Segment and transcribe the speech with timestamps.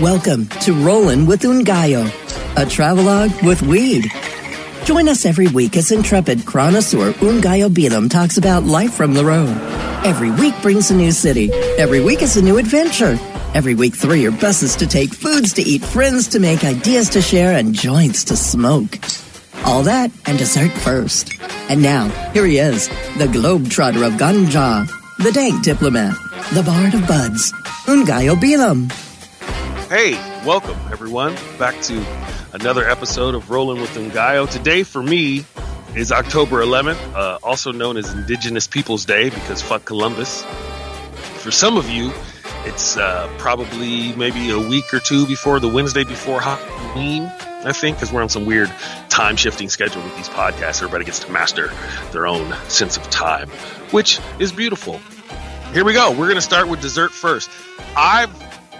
[0.00, 2.04] Welcome to Rollin' with Ngaio,
[2.58, 4.04] a travelogue with weed.
[4.84, 9.56] Join us every week as intrepid chronosaur Ngaio Bealum talks about life from the road.
[10.04, 11.50] Every week brings a new city.
[11.78, 13.18] Every week is a new adventure.
[13.54, 17.22] Every week, three are buses to take, foods to eat, friends to make, ideas to
[17.22, 18.98] share, and joints to smoke.
[19.64, 21.32] All that and dessert first.
[21.70, 24.86] And now, here he is, the globetrotter of Ganja,
[25.24, 26.14] the dank diplomat,
[26.52, 27.50] the bard of buds,
[27.86, 29.05] Ngaio Bealum.
[29.88, 30.14] Hey,
[30.44, 32.04] welcome everyone back to
[32.52, 34.50] another episode of Rolling with Ngaio.
[34.50, 35.44] Today for me
[35.94, 40.42] is October 11th, uh, also known as Indigenous Peoples Day because fuck Columbus.
[41.40, 42.10] For some of you,
[42.64, 47.30] it's uh, probably maybe a week or two before the Wednesday before Halloween.
[47.64, 48.72] I think, because we're on some weird
[49.08, 50.82] time shifting schedule with these podcasts.
[50.82, 51.70] Everybody gets to master
[52.10, 53.50] their own sense of time,
[53.92, 54.98] which is beautiful.
[55.72, 56.10] Here we go.
[56.10, 57.50] We're going to start with dessert first.
[57.96, 58.32] I've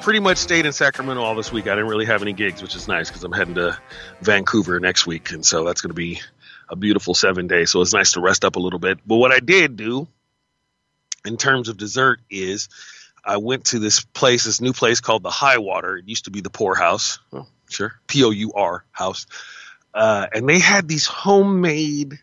[0.06, 1.66] pretty much stayed in Sacramento all this week.
[1.66, 3.76] I didn't really have any gigs, which is nice because I'm heading to
[4.20, 5.32] Vancouver next week.
[5.32, 6.20] And so that's going to be
[6.68, 7.72] a beautiful seven days.
[7.72, 9.00] So it's nice to rest up a little bit.
[9.04, 10.06] But what I did do
[11.24, 12.68] in terms of dessert is
[13.24, 15.96] I went to this place, this new place called the High Water.
[15.96, 17.18] It used to be the Poor House.
[17.68, 17.92] Sure.
[18.06, 19.26] P O U R house.
[19.92, 22.20] Uh, and they had these homemade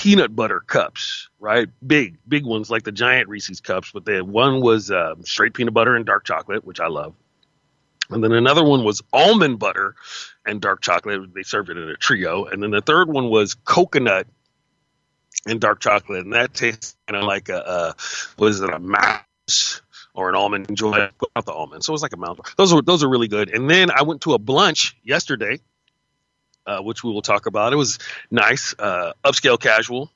[0.00, 1.68] peanut butter cups, right?
[1.86, 3.90] Big, big ones like the giant Reese's cups.
[3.92, 7.14] But then one was uh, straight peanut butter and dark chocolate, which I love.
[8.08, 9.94] And then another one was almond butter
[10.46, 11.34] and dark chocolate.
[11.34, 12.46] They served it in a trio.
[12.46, 14.26] And then the third one was coconut
[15.46, 16.24] and dark chocolate.
[16.24, 17.94] And that tastes kind of like a, a
[18.38, 19.82] what is it, a mouse
[20.14, 21.84] or an almond joy, not the almond.
[21.84, 22.40] So it was like a mouth.
[22.56, 23.50] Those are those are really good.
[23.50, 25.60] And then I went to a lunch yesterday,
[26.66, 27.72] uh, which we will talk about.
[27.72, 27.98] It was
[28.30, 30.10] nice, uh, upscale casual,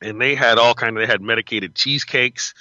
[0.00, 1.02] and they had all kind of.
[1.02, 2.54] They had medicated cheesecakes.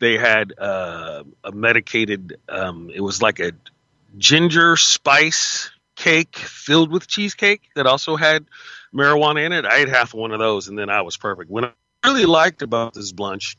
[0.00, 2.38] They had uh, a medicated.
[2.48, 3.52] Um, it was like a
[4.16, 8.46] ginger spice cake filled with cheesecake that also had
[8.94, 9.64] marijuana in it.
[9.64, 11.50] I ate half of one of those, and then I was perfect.
[11.50, 13.56] What I really liked about this lunch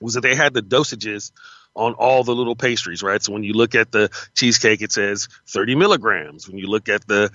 [0.00, 1.30] was that they had the dosages
[1.74, 3.22] on all the little pastries, right?
[3.22, 6.48] So when you look at the cheesecake, it says 30 milligrams.
[6.48, 7.30] When you look at the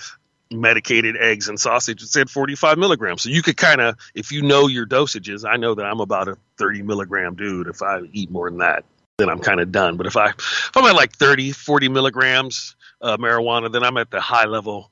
[0.51, 3.21] medicated eggs and sausage, it said 45 milligrams.
[3.23, 6.27] So you could kind of, if you know your dosages, I know that I'm about
[6.27, 7.67] a 30 milligram dude.
[7.67, 8.85] If I eat more than that,
[9.17, 9.97] then I'm kind of done.
[9.97, 14.09] But if I, if I'm at like 30, 40 milligrams uh, marijuana, then I'm at
[14.09, 14.91] the high level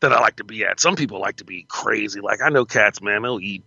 [0.00, 0.80] that I like to be at.
[0.80, 2.20] Some people like to be crazy.
[2.20, 3.62] Like I know cats, man, they'll eat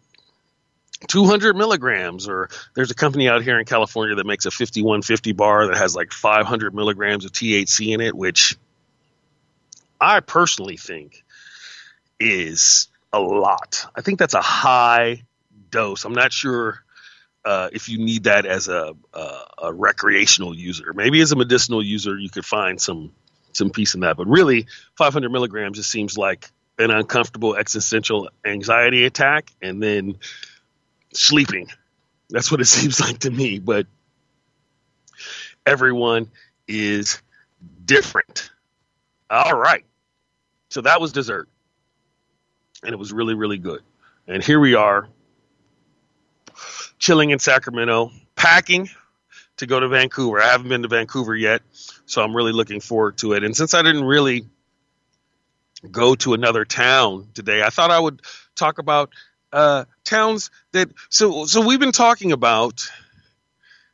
[1.07, 5.67] 200 milligrams or there's a company out here in california that makes a 5150 bar
[5.67, 8.57] that has like 500 milligrams of thc in it which
[9.99, 11.23] i personally think
[12.19, 13.85] is a lot.
[13.95, 15.23] I think that's a high
[15.71, 16.05] dose.
[16.05, 16.83] I'm not sure
[17.43, 20.93] uh, if you need that as a, a, a recreational user.
[20.93, 23.11] Maybe as a medicinal user you could find some
[23.53, 24.17] some peace in that.
[24.17, 24.67] But really
[24.97, 29.49] 500 milligrams just seems like an uncomfortable existential anxiety attack.
[29.61, 30.17] And then
[31.15, 31.69] sleeping.
[32.29, 33.59] That's what it seems like to me.
[33.59, 33.87] But
[35.65, 36.29] everyone
[36.67, 37.21] is
[37.83, 38.51] different.
[39.29, 39.85] All right.
[40.69, 41.47] So that was dessert.
[42.83, 43.81] And it was really, really good.
[44.27, 45.07] And here we are,
[46.99, 48.89] chilling in Sacramento, packing
[49.57, 50.41] to go to Vancouver.
[50.41, 51.61] I haven't been to Vancouver yet,
[52.05, 53.43] so I'm really looking forward to it.
[53.43, 54.45] And since I didn't really
[55.91, 58.21] go to another town today, I thought I would
[58.55, 59.11] talk about
[59.55, 62.89] uh, towns that so so we've been talking about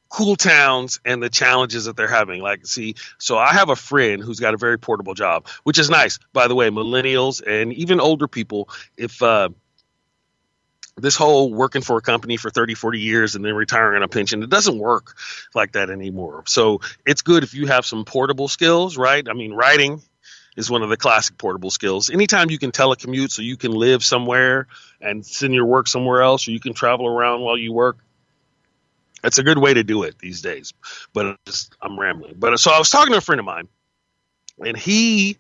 [0.09, 2.41] cool towns and the challenges that they're having.
[2.41, 5.89] Like, see, so I have a friend who's got a very portable job, which is
[5.89, 6.69] nice, by the way.
[6.69, 9.49] Millennials and even older people, if uh,
[10.97, 14.07] this whole working for a company for 30, 40 years and then retiring on a
[14.07, 15.16] pension, it doesn't work
[15.53, 16.43] like that anymore.
[16.47, 19.25] So it's good if you have some portable skills, right?
[19.29, 20.01] I mean, writing
[20.57, 22.09] is one of the classic portable skills.
[22.09, 24.67] Anytime you can telecommute so you can live somewhere
[25.00, 27.97] and send your work somewhere else or you can travel around while you work,
[29.23, 30.73] it's a good way to do it these days.
[31.14, 31.37] But
[31.81, 32.35] I'm rambling.
[32.37, 33.67] But so I was talking to a friend of mine
[34.59, 35.37] and he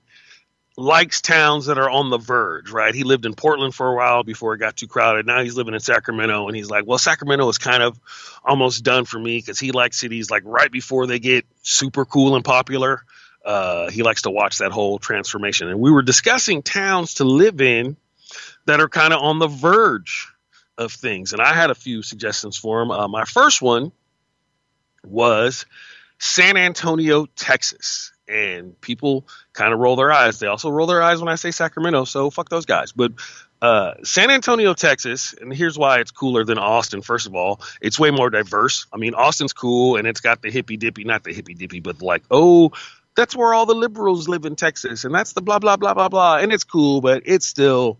[0.77, 2.95] likes towns that are on the verge, right?
[2.95, 5.25] He lived in Portland for a while before it got too crowded.
[5.25, 7.99] Now he's living in Sacramento and he's like, well, Sacramento is kind of
[8.45, 12.35] almost done for me because he likes cities like right before they get super cool
[12.35, 13.03] and popular
[13.45, 15.67] uh, he likes to watch that whole transformation.
[15.67, 17.97] And we were discussing towns to live in
[18.65, 20.27] that are kind of on the verge
[20.77, 21.33] of things.
[21.33, 22.91] And I had a few suggestions for him.
[22.91, 23.91] Uh, my first one
[25.03, 25.65] was
[26.19, 28.11] San Antonio, Texas.
[28.27, 30.39] And people kind of roll their eyes.
[30.39, 32.91] They also roll their eyes when I say Sacramento, so fuck those guys.
[32.91, 33.13] But
[33.61, 37.03] Uh, San Antonio, Texas, and here's why it's cooler than Austin.
[37.03, 38.87] First of all, it's way more diverse.
[38.91, 42.01] I mean, Austin's cool and it's got the hippy dippy, not the hippy dippy, but
[42.01, 42.71] like, oh,
[43.15, 46.09] that's where all the liberals live in Texas, and that's the blah blah blah blah
[46.09, 47.97] blah, and it's cool, but it's still,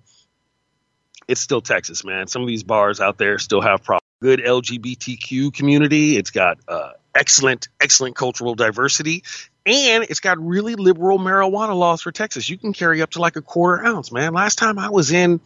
[1.28, 2.28] it's still Texas, man.
[2.28, 4.02] Some of these bars out there still have problems.
[4.22, 6.16] Good LGBTQ community.
[6.16, 9.24] It's got uh, excellent, excellent cultural diversity,
[9.66, 12.50] and it's got really liberal marijuana laws for Texas.
[12.50, 14.34] You can carry up to like a quarter ounce, man.
[14.34, 15.42] Last time I was in,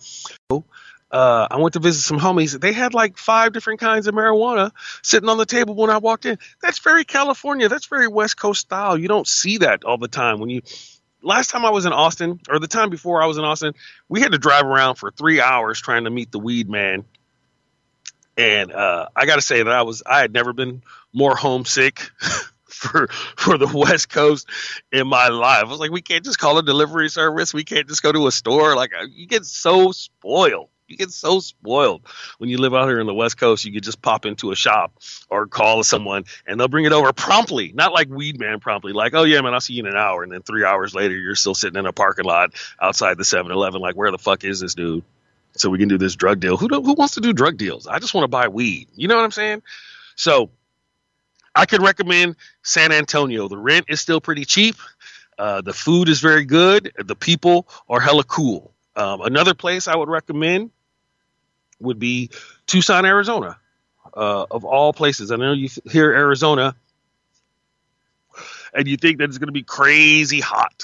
[1.15, 2.59] uh, I went to visit some homies.
[2.59, 4.71] They had like five different kinds of marijuana
[5.01, 6.37] sitting on the table when I walked in.
[6.61, 7.69] That's very California.
[7.69, 8.97] That's very West Coast style.
[8.97, 10.41] You don't see that all the time.
[10.41, 10.61] When you
[11.21, 13.75] last time I was in Austin, or the time before I was in Austin,
[14.09, 17.05] we had to drive around for three hours trying to meet the weed man.
[18.35, 20.81] And uh, I got to say that I was I had never been
[21.13, 22.11] more homesick
[22.65, 23.07] for
[23.37, 24.49] for the West Coast
[24.91, 25.63] in my life.
[25.63, 27.53] I was like, we can't just call a delivery service.
[27.53, 28.75] We can't just go to a store.
[28.75, 30.67] Like uh, you get so spoiled.
[30.89, 32.03] You get so spoiled
[32.37, 33.65] when you live out here in the West Coast.
[33.65, 34.93] You could just pop into a shop
[35.29, 37.71] or call someone, and they'll bring it over promptly.
[37.73, 40.21] Not like Weed Man promptly, like, "Oh yeah, man, I'll see you in an hour,"
[40.21, 43.81] and then three hours later, you're still sitting in a parking lot outside the 7-Eleven,
[43.81, 45.03] like, "Where the fuck is this dude?"
[45.57, 46.55] So we can do this drug deal.
[46.55, 47.87] Who do, who wants to do drug deals?
[47.87, 48.89] I just want to buy weed.
[48.95, 49.63] You know what I'm saying?
[50.15, 50.51] So
[51.55, 53.47] I could recommend San Antonio.
[53.47, 54.75] The rent is still pretty cheap.
[55.39, 56.91] Uh, the food is very good.
[56.97, 58.73] The people are hella cool.
[58.97, 60.71] Um, another place I would recommend
[61.79, 62.31] would be
[62.67, 63.57] Tucson, Arizona.
[64.15, 66.75] Uh, of all places, I know you hear Arizona,
[68.73, 70.83] and you think that it's going to be crazy hot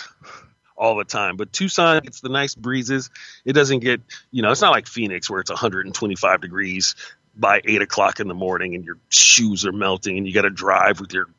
[0.75, 1.37] all the time.
[1.37, 3.09] But Tucson gets the nice breezes.
[3.45, 4.01] It doesn't get,
[4.31, 6.95] you know, it's not like Phoenix where it's 125 degrees
[7.35, 10.49] by eight o'clock in the morning and your shoes are melting and you got to
[10.49, 11.29] drive with your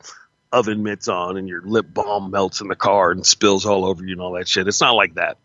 [0.53, 4.05] oven mitts on and your lip balm melts in the car and spills all over
[4.05, 4.69] you and all that shit.
[4.69, 5.39] It's not like that.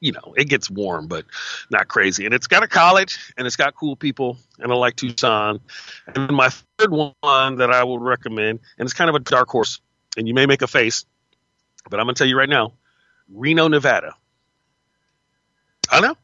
[0.00, 1.26] You know, it gets warm, but
[1.70, 2.24] not crazy.
[2.24, 5.60] And it's got a college and it's got cool people and I like Tucson.
[6.14, 6.48] And my
[6.78, 9.80] third one that I would recommend, and it's kind of a dark horse,
[10.16, 11.04] and you may make a face,
[11.90, 12.72] but I'm going to tell you right now
[13.32, 14.14] Reno, Nevada.
[15.90, 16.16] I know.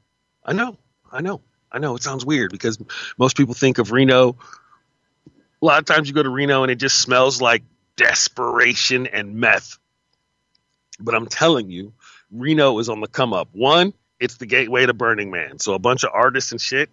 [0.44, 0.76] I know.
[1.12, 1.40] I know.
[1.70, 2.78] I know it sounds weird because
[3.18, 4.36] most people think of Reno.
[5.60, 7.62] A lot of times you go to Reno and it just smells like
[7.96, 9.78] desperation and meth.
[11.00, 11.92] But I'm telling you,
[12.38, 13.48] Reno is on the come up.
[13.52, 15.58] One, it's the gateway to Burning Man.
[15.58, 16.90] So a bunch of artists and shit,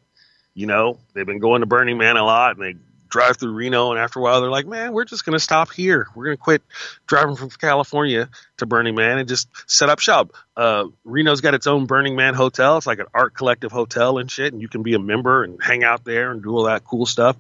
[0.54, 2.80] you know, they've been going to Burning Man a lot and they
[3.14, 5.72] drive through Reno, and after a while, they're like, "Man, we're just going to stop
[5.72, 6.08] here.
[6.16, 6.64] We're going to quit
[7.06, 11.68] driving from California to Burning Man and just set up shop." Uh, Reno's got its
[11.68, 12.76] own Burning Man hotel.
[12.78, 15.62] It's like an art collective hotel and shit, and you can be a member and
[15.62, 17.38] hang out there and do all that cool stuff.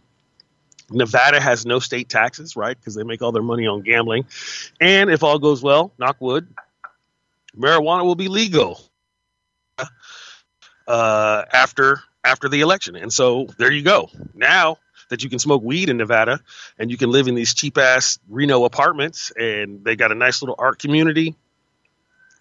[0.91, 2.77] Nevada has no state taxes, right?
[2.77, 4.25] Because they make all their money on gambling.
[4.79, 6.47] And if all goes well, knock wood,
[7.57, 8.79] marijuana will be legal
[10.87, 12.95] uh, after after the election.
[12.95, 14.09] And so there you go.
[14.33, 14.77] Now
[15.09, 16.39] that you can smoke weed in Nevada
[16.79, 20.41] and you can live in these cheap ass Reno apartments and they got a nice
[20.41, 21.35] little art community.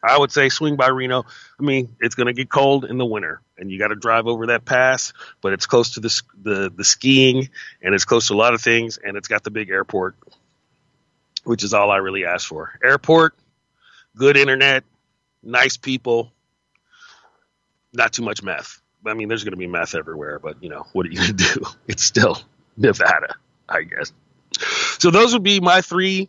[0.05, 1.25] I would say swing by Reno.
[1.61, 4.27] I mean, it's going to get cold in the winter and you got to drive
[4.27, 7.51] over that pass, but it's close to the, the the skiing
[7.81, 10.17] and it's close to a lot of things and it's got the big airport,
[11.45, 12.79] which is all I really ask for.
[12.83, 13.37] Airport,
[14.17, 14.83] good internet,
[15.43, 16.33] nice people,
[17.93, 18.81] not too much meth.
[19.05, 21.29] I mean, there's going to be meth everywhere, but you know, what are you going
[21.37, 21.65] to do?
[21.87, 22.39] It's still
[22.77, 23.35] Nevada,
[23.69, 24.13] I guess.
[24.99, 26.29] So those would be my three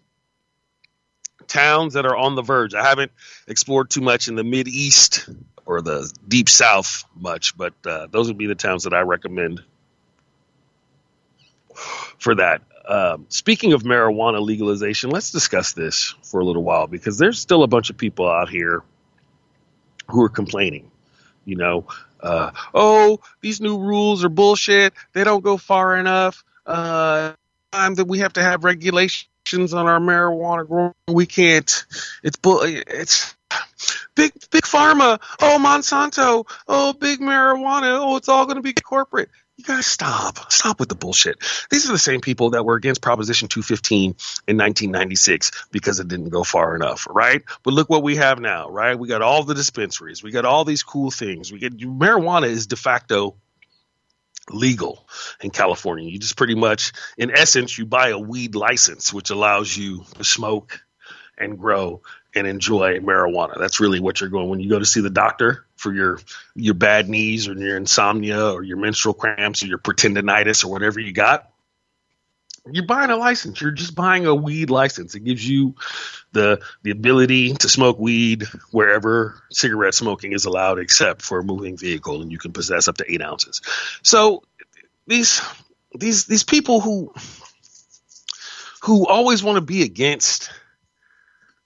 [1.47, 2.73] towns that are on the verge.
[2.73, 3.11] I haven't
[3.47, 5.29] explored too much in the Mid East
[5.65, 9.61] or the Deep South much, but uh, those would be the towns that I recommend
[12.17, 12.61] for that.
[12.87, 17.63] Um, speaking of marijuana legalization, let's discuss this for a little while because there's still
[17.63, 18.83] a bunch of people out here
[20.09, 20.91] who are complaining.
[21.45, 21.87] You know,
[22.21, 24.93] uh, oh, these new rules are bullshit.
[25.13, 26.43] They don't go far enough.
[26.65, 27.33] Uh,
[27.73, 30.93] time that we have to have regulations on our marijuana growing.
[31.07, 31.85] We can't.
[32.23, 32.61] It's bull.
[32.63, 33.35] It's
[34.15, 35.19] big big pharma.
[35.41, 36.47] Oh, Monsanto.
[36.67, 37.97] Oh, big marijuana.
[37.99, 40.51] Oh, it's all going to be corporate you guys stop.
[40.51, 41.37] Stop with the bullshit.
[41.69, 46.29] These are the same people that were against Proposition 215 in 1996 because it didn't
[46.29, 47.43] go far enough, right?
[47.63, 48.97] But look what we have now, right?
[48.97, 50.23] We got all the dispensaries.
[50.23, 51.51] We got all these cool things.
[51.51, 53.35] We get marijuana is de facto
[54.49, 55.07] legal
[55.41, 56.09] in California.
[56.09, 60.23] You just pretty much, in essence, you buy a weed license, which allows you to
[60.23, 60.81] smoke
[61.43, 62.01] and grow
[62.35, 63.59] and enjoy marijuana.
[63.59, 66.19] That's really what you're going when you go to see the doctor for your
[66.55, 70.99] your bad knees or your insomnia or your menstrual cramps or your pretendinitis or whatever
[70.99, 71.49] you got.
[72.71, 73.59] you're buying a license.
[73.59, 75.15] You're just buying a weed license.
[75.15, 75.75] It gives you
[76.31, 81.77] the the ability to smoke weed wherever cigarette smoking is allowed, except for a moving
[81.77, 83.61] vehicle, and you can possess up to eight ounces.
[84.01, 84.43] So
[85.07, 85.41] these
[85.93, 87.13] these these people who
[88.83, 90.49] who always want to be against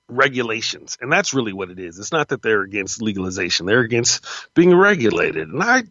[0.09, 0.97] regulations.
[1.01, 1.99] And that's really what it is.
[1.99, 3.65] It's not that they're against legalization.
[3.65, 5.49] They're against being regulated.
[5.49, 5.83] And i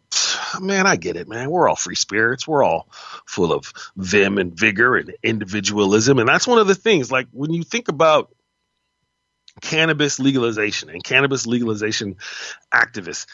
[0.61, 1.51] man i get it man.
[1.51, 2.49] We're all free spirits.
[2.49, 2.89] We're all
[3.27, 6.19] full of vim and vigor and individualism.
[6.19, 8.31] And that's one of the things like when you think about
[9.61, 12.17] cannabis legalization and cannabis legalization
[12.73, 13.27] activists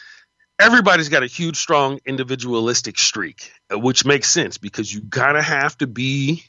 [0.57, 5.77] everybody's got a huge strong individualistic streak uh, which makes sense because you gotta have
[5.77, 6.45] to be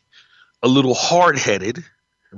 [0.62, 1.84] a little hard-headed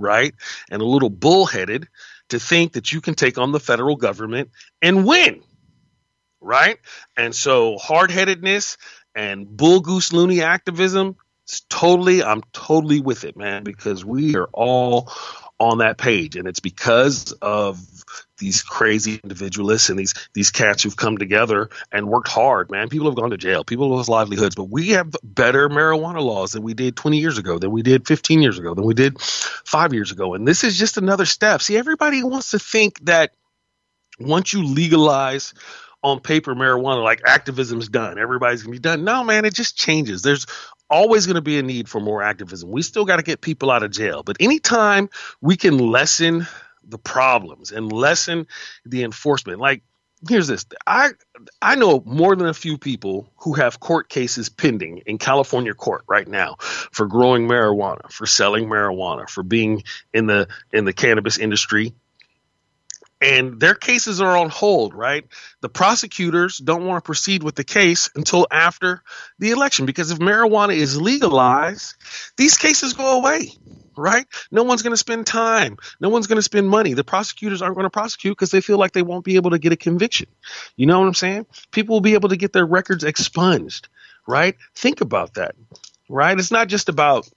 [0.00, 0.34] right?
[0.70, 1.88] And a little bullheaded
[2.30, 4.50] to think that you can take on the federal government
[4.82, 5.42] and win,
[6.40, 6.78] right?
[7.16, 8.76] And so hard headedness
[9.14, 14.48] and bull goose loony activism, it's totally, I'm totally with it, man, because we are
[14.52, 15.12] all
[15.58, 16.36] on that page.
[16.36, 17.80] And it's because of
[18.38, 22.88] these crazy individualists and these these cats who've come together and worked hard, man.
[22.88, 23.64] People have gone to jail.
[23.64, 27.58] People lost livelihoods, but we have better marijuana laws than we did 20 years ago,
[27.58, 30.34] than we did 15 years ago, than we did five years ago.
[30.34, 31.62] And this is just another step.
[31.62, 33.32] See, everybody wants to think that
[34.18, 35.54] once you legalize
[36.02, 39.04] on paper marijuana, like activism's done, everybody's gonna be done.
[39.04, 40.22] No, man, it just changes.
[40.22, 40.46] There's
[40.88, 42.70] always going to be a need for more activism.
[42.70, 44.22] We still got to get people out of jail.
[44.22, 46.46] But anytime we can lessen
[46.88, 48.46] the problems and lessen
[48.84, 49.60] the enforcement.
[49.60, 49.82] Like,
[50.28, 50.66] here's this.
[50.86, 51.10] I
[51.60, 56.04] I know more than a few people who have court cases pending in California court
[56.08, 61.38] right now for growing marijuana, for selling marijuana, for being in the in the cannabis
[61.38, 61.94] industry.
[63.18, 65.24] And their cases are on hold, right?
[65.62, 69.02] The prosecutors don't want to proceed with the case until after
[69.38, 71.94] the election because if marijuana is legalized,
[72.36, 73.52] these cases go away
[73.96, 74.26] right?
[74.50, 75.78] No one's going to spend time.
[76.00, 76.94] No one's going to spend money.
[76.94, 79.58] The prosecutors aren't going to prosecute because they feel like they won't be able to
[79.58, 80.28] get a conviction.
[80.76, 81.46] You know what I'm saying?
[81.70, 83.88] People will be able to get their records expunged,
[84.26, 84.56] right?
[84.74, 85.54] Think about that,
[86.08, 86.38] right?
[86.38, 87.28] It's not just about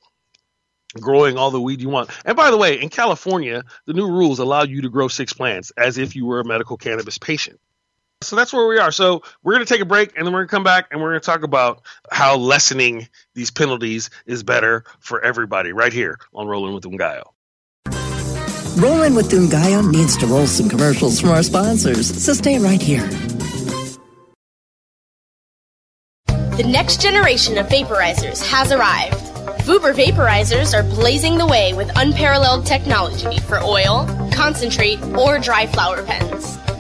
[1.00, 2.10] growing all the weed you want.
[2.26, 5.72] And by the way, in California, the new rules allow you to grow six plants
[5.78, 7.60] as if you were a medical cannabis patient.
[8.22, 8.92] So that's where we are.
[8.92, 11.02] So we're going to take a break and then we're going to come back and
[11.02, 16.18] we're going to talk about how lessening these penalties is better for everybody right here
[16.34, 17.24] on Rolling with Ngaio.
[18.78, 23.08] Rolling with Ngaio needs to roll some commercials from our sponsors, so stay right here.
[26.58, 29.16] The next generation of vaporizers has arrived.
[29.64, 36.04] Vuber vaporizers are blazing the way with unparalleled technology for oil, concentrate, or dry flower
[36.04, 36.58] pens.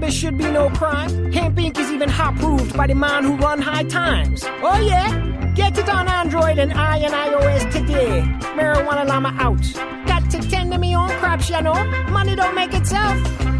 [0.00, 1.32] Cannabis should be no crime.
[1.32, 1.78] Hemp Inc.
[1.78, 4.42] is even hot proved by the man who run high times.
[4.62, 5.52] Oh yeah?
[5.54, 8.22] Get it on Android and I and iOS today.
[8.56, 10.06] Marijuana Llama out.
[10.06, 11.74] Got to tend to me own crops, you know.
[12.08, 13.18] Money don't make itself.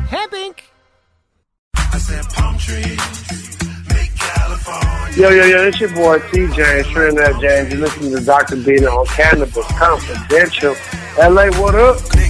[0.08, 0.60] Hemp Inc.
[1.74, 2.96] I said palm trees,
[3.90, 5.20] make California.
[5.20, 7.72] Yo, yo, yo, it's your boy TJ, Trinidad James.
[7.72, 8.56] You're listening to Dr.
[8.56, 10.74] Bina on Cannabis Confidential.
[11.18, 12.29] LA, what up?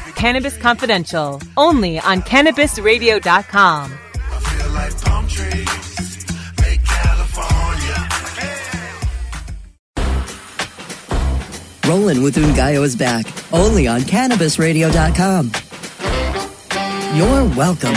[0.11, 3.89] Cannabis Confidential, only on CannabisRadio.com.
[3.89, 6.25] feel like palm trees
[6.61, 8.07] make California.
[11.87, 15.51] Rollin' with Ngaio is back, only on CannabisRadio.com.
[17.17, 17.95] You're welcome.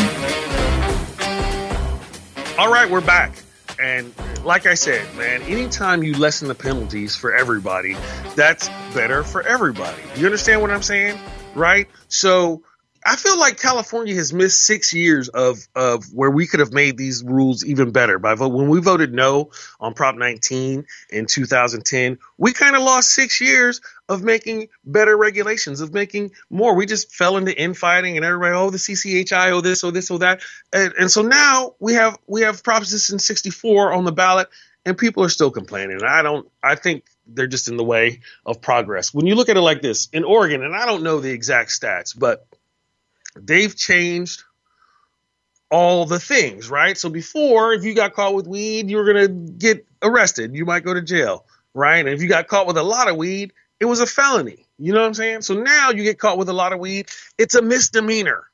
[2.59, 3.37] All right, we're back.
[3.81, 4.13] And
[4.45, 7.97] like I said, man, anytime you lessen the penalties for everybody,
[8.35, 10.03] that's better for everybody.
[10.17, 11.19] You understand what I'm saying?
[11.55, 11.89] Right?
[12.09, 12.63] So
[13.07, 16.97] I feel like California has missed six years of, of where we could have made
[16.97, 18.49] these rules even better by vote.
[18.49, 23.83] When we voted no on Prop 19 in 2010, we kind of lost six years
[24.09, 26.75] of making better regulations, of making more.
[26.75, 30.19] We just fell into infighting and everybody, oh, the CCHI, oh, this, oh, this, oh,
[30.19, 30.41] that.
[30.73, 34.49] And, and so now we have, we have Proposition 64 on the ballot
[34.87, 36.03] and people are still complaining.
[36.03, 39.15] I don't, I think they're just in the way of progress.
[39.15, 41.71] When you look at it like this in Oregon, and I don't know the exact
[41.71, 42.47] stats, but
[43.37, 44.43] they've changed
[45.71, 46.97] all the things, right?
[46.97, 50.55] So before, if you got caught with weed, you were going to get arrested.
[50.55, 51.99] You might go to jail, right?
[51.99, 54.67] And if you got caught with a lot of weed, it was a felony.
[54.79, 55.43] You know what I'm saying?
[55.43, 58.45] So now you get caught with a lot of weed, it's a misdemeanor,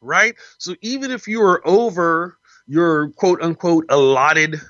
[0.00, 0.34] right?
[0.58, 4.60] So even if you are over your quote unquote allotted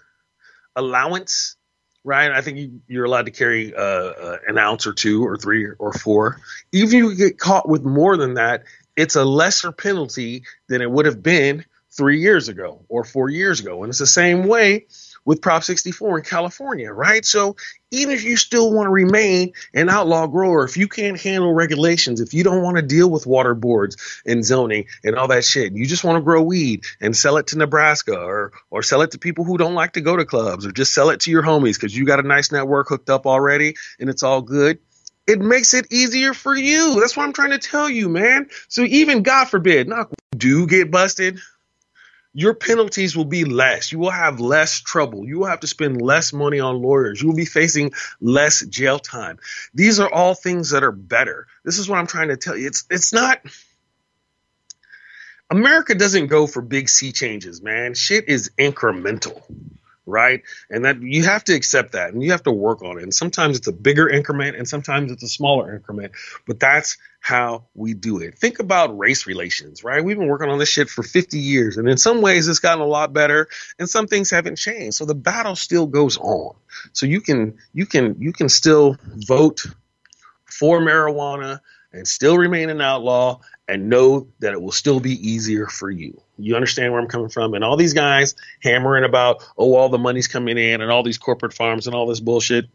[0.76, 1.56] allowance,
[2.04, 2.30] right?
[2.30, 5.66] I think you, you're allowed to carry uh, uh, an ounce or two or three
[5.78, 6.40] or four.
[6.70, 8.64] Even if you get caught with more than that,
[8.96, 13.61] it's a lesser penalty than it would have been three years ago or four years
[13.61, 13.82] ago.
[13.82, 14.87] And it's the same way
[15.24, 17.24] with Prop 64 in California, right?
[17.24, 17.56] So
[17.90, 22.20] even if you still want to remain an outlaw grower, if you can't handle regulations,
[22.20, 25.72] if you don't want to deal with water boards and zoning and all that shit,
[25.72, 29.12] you just want to grow weed and sell it to Nebraska or or sell it
[29.12, 31.42] to people who don't like to go to clubs or just sell it to your
[31.42, 34.78] homies because you got a nice network hooked up already and it's all good.
[35.26, 37.00] It makes it easier for you.
[37.00, 38.48] That's what I'm trying to tell you, man.
[38.68, 41.38] So even God forbid, not do get busted,
[42.35, 43.92] your penalties will be less.
[43.92, 45.25] You will have less trouble.
[45.25, 47.23] You will have to spend less money on lawyers.
[47.23, 49.38] You will be facing less jail time.
[49.73, 51.47] These are all things that are better.
[51.64, 52.66] This is what I'm trying to tell you.
[52.66, 53.40] It's it's not
[55.49, 57.94] America doesn't go for big sea changes, man.
[57.94, 59.40] Shit is incremental,
[60.06, 60.42] right?
[60.70, 63.02] And that you have to accept that and you have to work on it.
[63.02, 66.12] And sometimes it's a bigger increment and sometimes it's a smaller increment,
[66.46, 68.38] but that's how we do it.
[68.38, 70.04] Think about race relations, right?
[70.04, 72.82] We've been working on this shit for 50 years, and in some ways it's gotten
[72.82, 74.98] a lot better, and some things haven't changed.
[74.98, 76.54] So the battle still goes on.
[76.92, 79.64] So you can you can you can still vote
[80.44, 81.60] for marijuana
[81.94, 86.20] and still remain an outlaw and know that it will still be easier for you.
[86.38, 87.55] You understand where I'm coming from?
[87.55, 91.18] And all these guys hammering about, oh, all the money's coming in and all these
[91.18, 92.66] corporate farms and all this bullshit.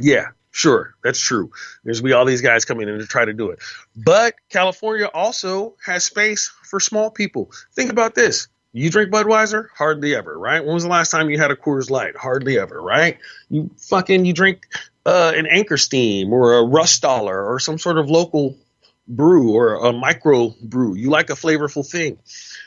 [0.00, 1.50] Yeah, Sure, that's true.
[1.82, 3.58] There's be all these guys coming in to try to do it.
[3.96, 7.50] But California also has space for small people.
[7.72, 8.46] Think about this.
[8.72, 9.66] You drink Budweiser?
[9.76, 10.64] Hardly ever, right?
[10.64, 12.16] When was the last time you had a Coors Light?
[12.16, 13.18] Hardly ever, right?
[13.50, 14.68] You fucking you drink
[15.04, 18.56] uh, an Anchor Steam or a Rust Dollar or some sort of local
[19.06, 20.94] brew or a micro brew.
[20.94, 22.18] You like a flavorful thing.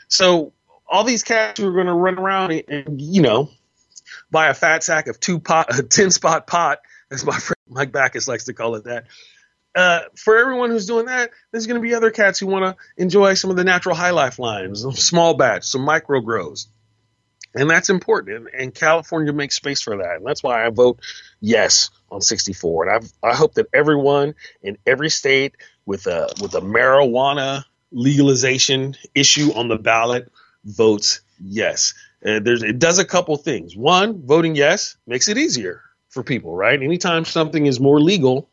[0.08, 0.52] So
[0.86, 3.50] all these cats are going to run around and, and you know
[4.30, 6.78] buy a fat sack of two pot, a ten spot pot
[7.10, 9.06] as my friend Mike Backus likes to call it that.
[9.74, 13.02] Uh, for everyone who's doing that, there's going to be other cats who want to
[13.02, 16.68] enjoy some of the natural high life lines, some small batch, some micro grows.
[17.54, 18.36] And that's important.
[18.36, 20.16] And, and California makes space for that.
[20.16, 21.00] And that's why I vote
[21.40, 22.88] yes on 64.
[22.88, 25.54] And I've, I hope that everyone in every state
[25.88, 30.30] with a, with a marijuana legalization issue on the ballot
[30.62, 31.94] votes yes.
[32.24, 33.74] Uh, there's, it does a couple things.
[33.74, 36.80] One, voting yes makes it easier for people, right?
[36.80, 38.50] Anytime something is more legal,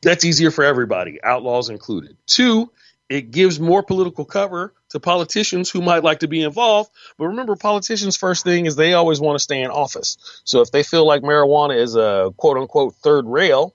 [0.00, 2.16] that's easier for everybody, outlaws included.
[2.26, 2.72] Two,
[3.10, 6.90] it gives more political cover to politicians who might like to be involved.
[7.18, 10.16] But remember, politicians' first thing is they always want to stay in office.
[10.44, 13.74] So if they feel like marijuana is a quote unquote third rail,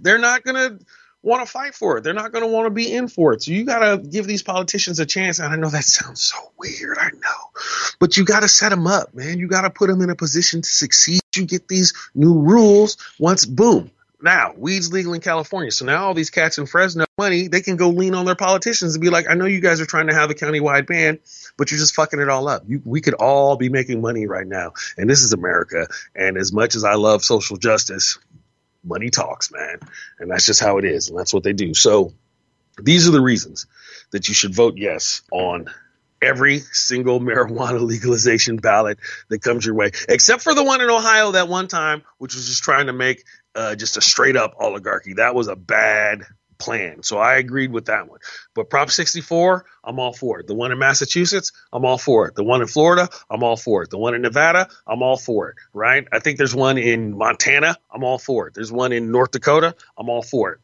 [0.00, 0.84] they're not going to
[1.24, 2.04] want to fight for it.
[2.04, 3.42] They're not going to want to be in for it.
[3.42, 5.38] So you got to give these politicians a chance.
[5.38, 6.98] And I know that sounds so weird.
[6.98, 7.50] I know.
[7.98, 9.38] But you got to set them up, man.
[9.38, 11.20] You got to put them in a position to succeed.
[11.34, 13.90] You get these new rules once, boom.
[14.22, 15.70] Now, weed's legal in California.
[15.70, 18.94] So now all these cats in Fresno money, they can go lean on their politicians
[18.94, 21.18] and be like, I know you guys are trying to have a countywide ban,
[21.56, 22.62] but you're just fucking it all up.
[22.66, 24.72] You, we could all be making money right now.
[24.96, 25.88] And this is America.
[26.14, 28.18] And as much as I love social justice,
[28.84, 29.78] money talks, man.
[30.18, 31.08] And that's just how it is.
[31.08, 31.74] And that's what they do.
[31.74, 32.12] So
[32.78, 33.66] these are the reasons
[34.10, 35.66] that you should vote yes on
[36.20, 41.32] every single marijuana legalization ballot that comes your way, except for the one in Ohio
[41.32, 45.14] that one time, which was just trying to make uh, just a straight up oligarchy.
[45.14, 46.22] That was a bad
[46.58, 47.02] plan.
[47.02, 48.20] So I agreed with that one.
[48.54, 50.46] But Prop 64, I'm all for it.
[50.46, 52.34] The one in Massachusetts, I'm all for it.
[52.34, 53.90] The one in Florida, I'm all for it.
[53.90, 55.56] The one in Nevada, I'm all for it.
[55.72, 56.06] Right?
[56.12, 58.54] I think there's one in Montana, I'm all for it.
[58.54, 60.60] There's one in North Dakota, I'm all for it.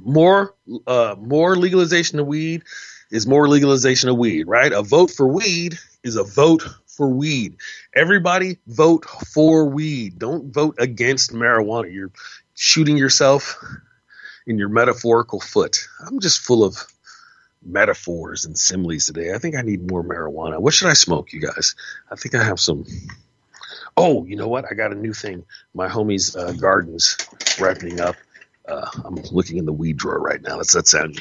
[0.00, 0.54] More,
[0.86, 2.64] uh, more legalization of weed
[3.10, 4.72] is more legalization of weed, right?
[4.72, 7.56] A vote for weed is a vote for weed.
[7.94, 10.18] Everybody vote for weed.
[10.18, 11.92] Don't vote against marijuana.
[11.92, 12.12] You're
[12.54, 13.56] shooting yourself
[14.46, 15.88] in your metaphorical foot.
[16.06, 16.76] I'm just full of
[17.64, 19.32] metaphors and similes today.
[19.32, 20.60] I think I need more marijuana.
[20.60, 21.74] What should I smoke, you guys?
[22.10, 22.84] I think I have some.
[23.96, 24.66] Oh, you know what?
[24.70, 25.44] I got a new thing.
[25.72, 27.16] My homie's uh, garden's
[27.58, 28.16] wrapping up.
[28.66, 30.56] Uh, I'm looking in the weed drawer right now.
[30.56, 31.20] That's that sound.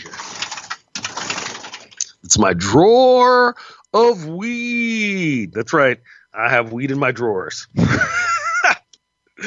[2.23, 3.55] It's my drawer
[3.93, 5.53] of weed.
[5.53, 5.99] That's right.
[6.33, 7.67] I have weed in my drawers.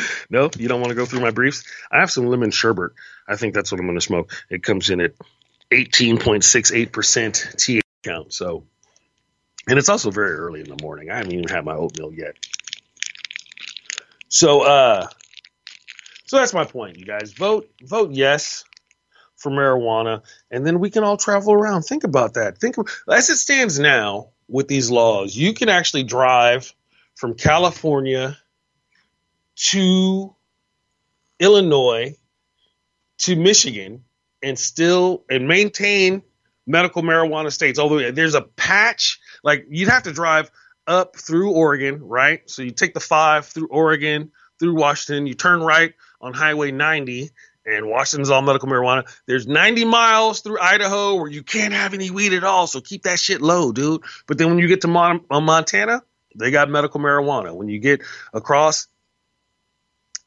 [0.30, 1.64] no, you don't want to go through my briefs?
[1.90, 2.92] I have some lemon sherbet.
[3.28, 4.32] I think that's what I'm going to smoke.
[4.50, 5.12] It comes in at
[5.72, 8.32] 18.68% TH count.
[8.32, 8.64] So,
[9.68, 11.10] and it's also very early in the morning.
[11.10, 12.36] I haven't even had my oatmeal yet.
[14.28, 15.06] So, uh,
[16.26, 17.32] so that's my point, you guys.
[17.32, 18.64] Vote, vote yes
[19.36, 21.82] for marijuana, and then we can all travel around.
[21.82, 22.58] Think about that.
[22.58, 22.76] Think
[23.08, 26.72] as it stands now with these laws, you can actually drive
[27.14, 28.36] from California
[29.56, 30.34] to
[31.40, 32.16] Illinois
[33.18, 34.04] to Michigan
[34.42, 36.22] and still and maintain
[36.66, 37.78] medical marijuana states.
[37.78, 40.50] Although there's a patch, like you'd have to drive
[40.86, 42.48] up through Oregon, right?
[42.48, 47.30] So you take the five through Oregon, through Washington, you turn right on Highway 90,
[47.66, 49.04] and Washington's all medical marijuana.
[49.26, 53.02] There's 90 miles through Idaho where you can't have any weed at all, so keep
[53.02, 54.02] that shit low, dude.
[54.26, 56.02] But then when you get to Mon- uh, Montana,
[56.36, 57.54] they got medical marijuana.
[57.54, 58.86] When you get across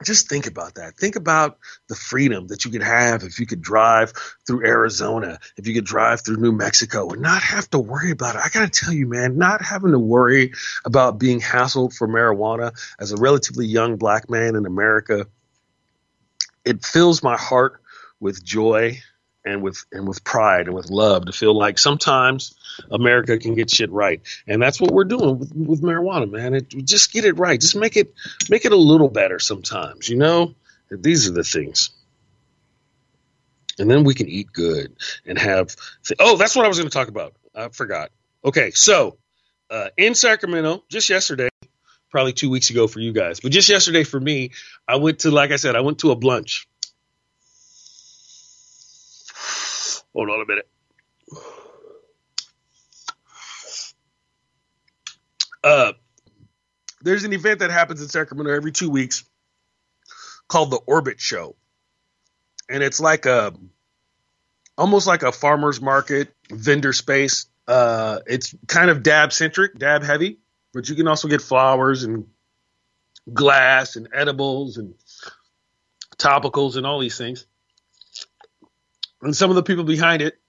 [0.06, 0.96] just think about that.
[0.98, 1.58] Think about
[1.88, 4.14] the freedom that you could have if you could drive
[4.48, 8.36] through Arizona, if you could drive through New Mexico and not have to worry about
[8.36, 8.42] it.
[8.44, 10.54] I got to tell you, man, not having to worry
[10.86, 15.26] about being hassled for marijuana as a relatively young black man in America,
[16.64, 17.82] it fills my heart
[18.20, 19.00] with joy
[19.46, 22.56] and with and with pride and with love to feel like sometimes
[22.92, 26.54] America can get shit right, and that's what we're doing with, with marijuana, man.
[26.54, 28.14] It, just get it right, just make it
[28.50, 30.10] make it a little better sometimes.
[30.10, 30.56] You know,
[30.90, 31.92] these are the things,
[33.78, 35.76] and then we can eat good and have.
[36.06, 37.34] Th- oh, that's what I was going to talk about.
[37.56, 38.12] I forgot.
[38.44, 39.18] Okay, so
[39.70, 41.50] uh, in Sacramento, just yesterday,
[42.10, 44.52] probably two weeks ago for you guys, but just yesterday for me,
[44.88, 46.66] I went to, like I said, I went to a blunch
[50.14, 50.68] Hold on a minute.
[55.64, 55.94] Uh,
[57.02, 59.24] there's an event that happens in Sacramento every two weeks
[60.48, 61.56] called the Orbit Show,
[62.70, 63.54] and it's like a
[64.78, 67.48] almost like a farmers market vendor space.
[67.68, 70.40] Uh, it's kind of dab centric, dab heavy,
[70.74, 72.28] but you can also get flowers and
[73.32, 74.96] glass and edibles and
[76.18, 77.46] topicals and all these things
[79.22, 80.40] and some of the people behind it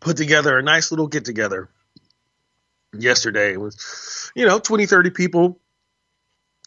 [0.00, 1.68] put together a nice little get together
[2.92, 3.52] yesterday.
[3.52, 5.60] It was, you know, 20, 30 people.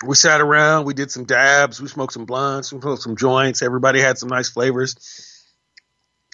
[0.06, 3.62] We sat around, we did some dabs, we smoked some blunts, we smoked some joints.
[3.62, 4.96] Everybody had some nice flavors.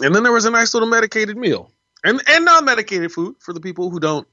[0.01, 1.71] And then there was a nice little medicated meal
[2.03, 4.27] and, and non medicated food for the people who don't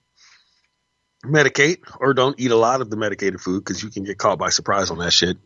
[1.25, 4.39] medicate or don't eat a lot of the medicated food because you can get caught
[4.39, 5.39] by surprise on that shit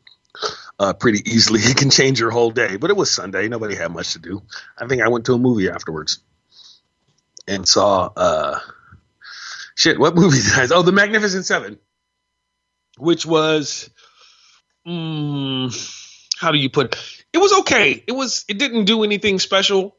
[0.78, 1.60] uh, pretty easily.
[1.64, 2.76] It can change your whole day.
[2.76, 4.42] But it was Sunday; nobody had much to do.
[4.78, 6.20] I think I went to a movie afterwards
[7.48, 8.58] and saw uh,
[9.74, 9.98] shit.
[9.98, 10.74] What movie did I?
[10.74, 11.78] Oh, The Magnificent Seven,
[12.98, 13.90] which was
[14.86, 16.94] mm, how do you put?
[16.94, 17.24] It?
[17.32, 18.02] it was okay.
[18.06, 18.44] It was.
[18.48, 19.96] It didn't do anything special.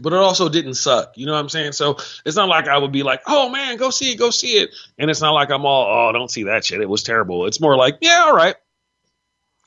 [0.00, 1.18] But it also didn't suck.
[1.18, 1.72] You know what I'm saying?
[1.72, 4.52] So it's not like I would be like, oh man, go see it, go see
[4.52, 4.70] it.
[4.98, 6.80] And it's not like I'm all, oh, don't see that shit.
[6.80, 7.44] It was terrible.
[7.44, 8.56] It's more like, yeah, all right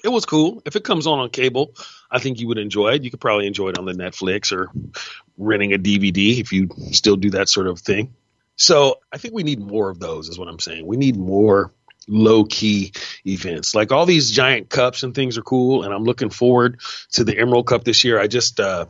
[0.05, 0.61] it was cool.
[0.65, 1.73] If it comes on on cable,
[2.11, 3.03] I think you would enjoy it.
[3.03, 4.69] You could probably enjoy it on the Netflix or
[5.37, 8.13] renting a DVD if you still do that sort of thing.
[8.55, 10.85] So I think we need more of those, is what I'm saying.
[10.85, 11.73] We need more
[12.07, 12.93] low key
[13.25, 13.73] events.
[13.73, 16.79] Like all these giant cups and things are cool, and I'm looking forward
[17.13, 18.19] to the Emerald Cup this year.
[18.19, 18.85] I just uh,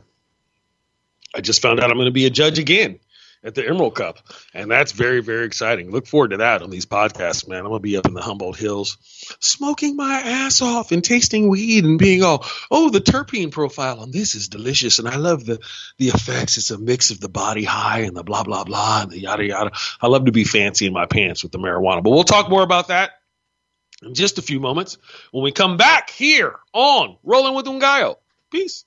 [1.34, 3.00] I just found out I'm going to be a judge again
[3.42, 4.18] at the Emerald Cup,
[4.54, 5.90] and that's very very exciting.
[5.90, 7.64] Look forward to that on these podcasts, man.
[7.64, 8.98] I'm to be up in the Humboldt Hills,
[9.40, 14.10] smoking my ass off and tasting weed and being all, oh, the terpene profile on
[14.10, 15.60] this is delicious, and I love the
[15.98, 16.56] the effects.
[16.56, 19.44] It's a mix of the body high and the blah blah blah and the yada
[19.44, 19.70] yada.
[20.00, 22.62] I love to be fancy in my pants with the marijuana, but we'll talk more
[22.62, 23.12] about that
[24.02, 24.98] in just a few moments
[25.30, 28.16] when we come back here on Rolling with Ngaio.
[28.50, 28.84] Peace.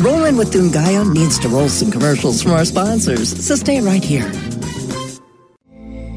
[0.00, 4.26] Rolling with Dungayo needs to roll some commercials from our sponsors, so stay right here.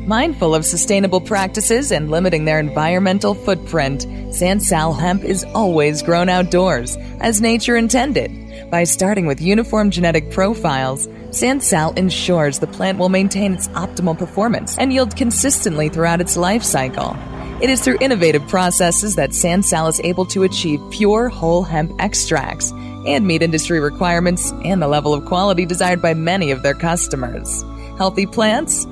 [0.08, 6.96] Mindful of sustainable practices and limiting their environmental footprint, Sansal hemp is always grown outdoors,
[7.20, 8.32] as nature intended.
[8.72, 14.78] By starting with uniform genetic profiles, Sansal ensures the plant will maintain its optimal performance
[14.78, 17.18] and yield consistently throughout its life cycle.
[17.62, 22.72] It is through innovative processes that Sansal is able to achieve pure whole hemp extracts
[23.08, 27.64] and meet industry requirements and the level of quality desired by many of their customers.
[27.98, 28.86] Healthy plants?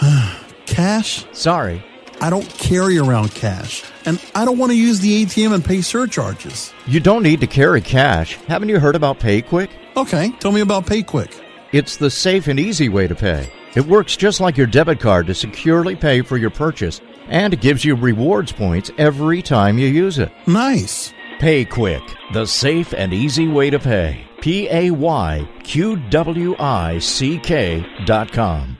[0.66, 1.26] Cash?
[1.32, 1.82] Sorry,
[2.20, 3.82] I don't carry around cash.
[4.04, 6.72] And I don't want to use the ATM and pay surcharges.
[6.86, 8.36] You don't need to carry cash.
[8.46, 9.70] Haven't you heard about PayQwick?
[9.96, 11.40] Okay, tell me about PayQwick.
[11.72, 13.50] It's the safe and easy way to pay.
[13.74, 17.60] It works just like your debit card to securely pay for your purchase, and it
[17.60, 20.32] gives you rewards points every time you use it.
[20.46, 21.14] Nice.
[21.40, 24.28] PayQwick, the safe and easy way to pay.
[24.42, 28.79] P A Y Q W I C K dot com.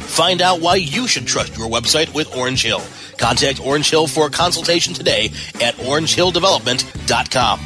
[0.11, 2.81] Find out why you should trust your website with Orange Hill.
[3.17, 7.59] Contact Orange Hill for a consultation today at orangehilldevelopment.com.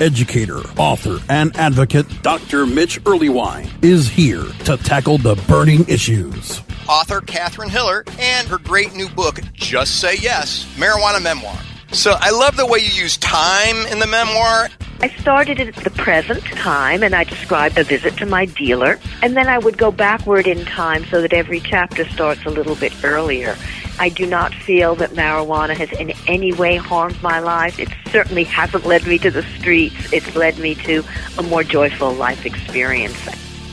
[0.00, 2.66] Educator, author, and advocate Dr.
[2.66, 6.60] Mitch Earleywine is here to tackle the burning issues.
[6.88, 11.56] Author Catherine Hiller and her great new book, Just Say Yes Marijuana Memoir.
[11.92, 14.68] So I love the way you use time in the memoir.
[15.04, 19.36] I started at the present time and I described a visit to my dealer, and
[19.36, 22.94] then I would go backward in time so that every chapter starts a little bit
[23.04, 23.54] earlier.
[23.98, 27.78] I do not feel that marijuana has in any way harmed my life.
[27.78, 30.10] It certainly hasn't led me to the streets.
[30.10, 31.04] It's led me to
[31.36, 33.28] a more joyful life experience.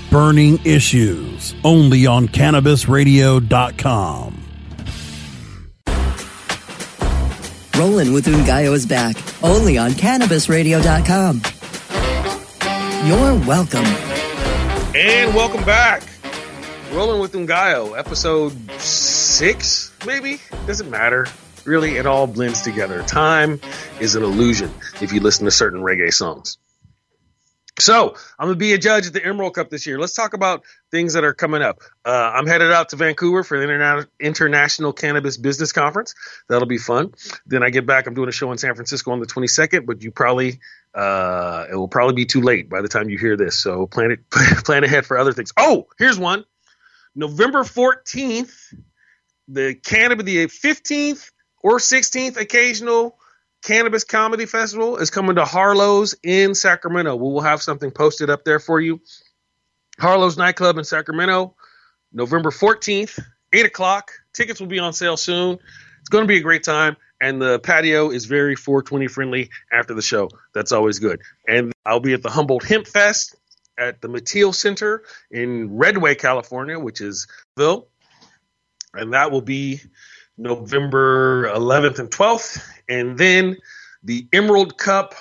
[0.10, 4.41] Burning issues only on cannabisradio.com.
[7.82, 11.42] Rolling with Ngaio is back, only on CannabisRadio.com.
[13.08, 13.86] You're welcome.
[14.96, 16.04] And welcome back.
[16.92, 20.40] Rolling with Ngaio, episode six, maybe?
[20.68, 21.26] Doesn't matter.
[21.66, 23.02] Really, it all blends together.
[23.02, 23.60] Time
[24.00, 26.60] is an illusion if you listen to certain reggae songs.
[27.82, 30.00] So, I'm going to be a judge at the Emerald Cup this year.
[30.00, 31.80] Let's talk about things that are coming up.
[32.06, 36.14] Uh, I'm headed out to Vancouver for the Interna- International Cannabis Business Conference.
[36.48, 37.14] That'll be fun.
[37.46, 38.08] Then I get back.
[38.08, 40.60] I'm doing a show in San Francisco on the 22nd, but you probably
[40.94, 43.58] uh, it will probably be too late by the time you hear this.
[43.58, 45.52] So plan it, plan ahead for other things.
[45.58, 46.46] Oh, here's one.
[47.16, 48.54] November 14th,
[49.48, 53.18] the cannabis, the 15th or 16th occasional
[53.64, 57.16] Cannabis Comedy Festival is coming to Harlow's in Sacramento.
[57.16, 59.02] We will have something posted up there for you.
[60.00, 61.56] Harlow's nightclub in Sacramento,
[62.12, 64.12] November 14th, 8 o'clock.
[64.34, 65.60] Tickets will be on sale soon.
[66.00, 66.98] It's going to be a great time.
[67.22, 70.30] And the patio is very 420 friendly after the show.
[70.56, 71.22] That's always good.
[71.48, 73.36] And I'll be at the Humboldt Hemp Fest
[73.78, 77.88] at the Mateel Center in Redway, California, which is Ville.
[78.96, 79.82] And that will be
[80.42, 82.64] November 11th and 12th.
[82.90, 83.58] And then
[84.04, 85.16] the Emerald Cup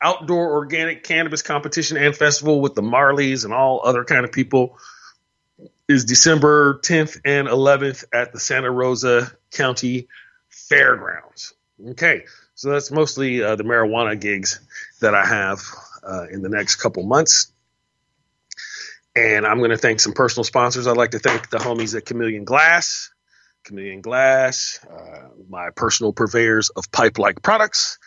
[0.00, 4.78] outdoor organic cannabis competition and festival with the Marleys and all other kind of people
[5.88, 10.08] is December 10th and 11th at the Santa Rosa County
[10.48, 11.54] Fairgrounds.
[11.90, 14.60] Okay, so that's mostly uh, the marijuana gigs
[15.00, 15.60] that I have
[16.02, 17.52] uh, in the next couple months.
[19.14, 20.86] And I'm going to thank some personal sponsors.
[20.86, 23.10] I'd like to thank the homies at Chameleon Glass,
[23.66, 27.98] Chameleon Glass, uh, my personal purveyors of pipe like products.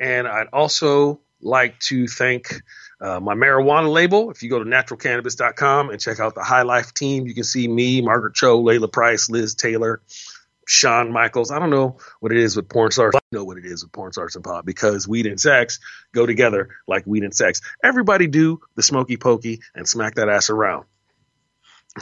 [0.00, 2.60] And I'd also like to thank
[3.00, 4.30] uh, my marijuana label.
[4.30, 7.68] If you go to naturalcannabis.com and check out the High Life team, you can see
[7.68, 10.02] me, Margaret Cho, Layla Price, Liz Taylor,
[10.66, 11.50] Sean Michaels.
[11.50, 13.14] I don't know what it is with porn stars.
[13.14, 15.78] I know what it is with porn stars and pop because weed and sex
[16.14, 17.60] go together like weed and sex.
[17.82, 20.86] Everybody do the smoky pokey and smack that ass around.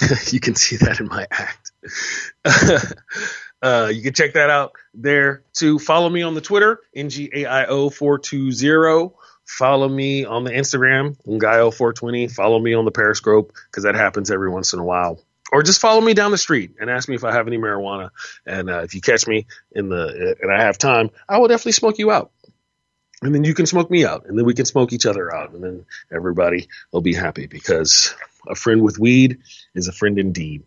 [0.30, 1.72] you can see that in my act.
[3.62, 5.78] uh, you can check that out there too.
[5.78, 9.12] Follow me on the Twitter, NGAIO420.
[9.44, 12.30] Follow me on the Instagram, Ngaio420.
[12.30, 15.20] Follow me on the Periscope because that happens every once in a while
[15.52, 18.10] or just follow me down the street and ask me if I have any marijuana.
[18.46, 21.72] And uh, if you catch me in the and I have time, I will definitely
[21.72, 22.32] smoke you out.
[23.20, 25.52] And then you can smoke me out, and then we can smoke each other out,
[25.52, 28.16] and then everybody will be happy because
[28.48, 29.38] a friend with weed
[29.74, 30.64] is a friend indeed.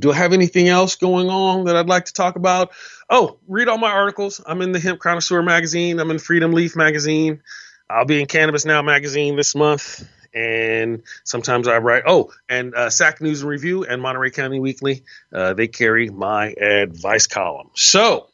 [0.00, 2.72] Do I have anything else going on that I'd like to talk about?
[3.08, 4.40] Oh, read all my articles.
[4.44, 6.00] I'm in the Hemp Connoisseur magazine.
[6.00, 7.42] I'm in Freedom Leaf magazine.
[7.88, 12.02] I'll be in Cannabis Now magazine this month and sometimes I write.
[12.06, 16.48] Oh, and uh, SAC News and Review and Monterey County Weekly, uh, they carry my
[16.48, 17.70] advice column.
[17.74, 18.28] So,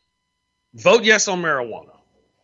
[0.72, 1.96] vote yes on marijuana.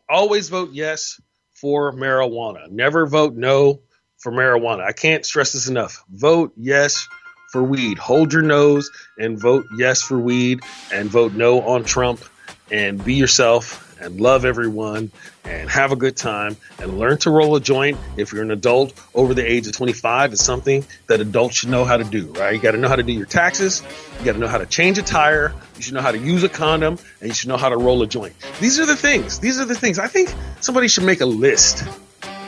[0.09, 1.21] Always vote yes
[1.55, 2.71] for marijuana.
[2.71, 3.81] Never vote no
[4.19, 4.85] for marijuana.
[4.85, 6.05] I can't stress this enough.
[6.11, 7.09] Vote yes
[7.51, 7.99] for weed.
[7.99, 10.61] Hold your nose and vote yes for weed,
[10.93, 12.25] and vote no on Trump.
[12.73, 15.11] And be yourself and love everyone
[15.45, 18.93] and have a good time and learn to roll a joint if you're an adult
[19.15, 22.55] over the age of 25 is something that adults should know how to do, right?
[22.55, 23.83] You got to know how to do your taxes.
[24.19, 25.55] You got to know how to change a tire.
[25.77, 28.03] You should know how to use a condom and you should know how to roll
[28.03, 28.35] a joint.
[28.61, 29.39] These are the things.
[29.39, 29.99] These are the things.
[29.99, 31.85] I think somebody should make a list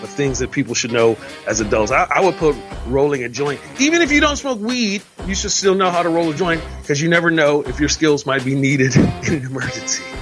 [0.03, 1.93] of things that people should know as adults.
[1.93, 2.57] I, I, would put
[2.87, 3.61] rolling a joint.
[3.79, 6.63] Even if you don't smoke weed, you should still know how to roll a joint
[6.81, 10.05] because you never know if your skills might be needed in an emergency.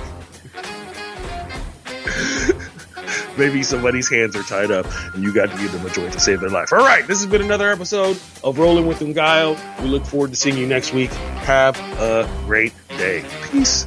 [3.38, 6.20] maybe somebody's hands are tied up and you got to give them a joint to
[6.20, 6.72] save their life.
[6.72, 9.82] All right, this has been another episode of Rolling with Ngaio.
[9.82, 11.10] We look forward to seeing you next week.
[11.10, 13.24] Have a great day.
[13.50, 13.86] Peace.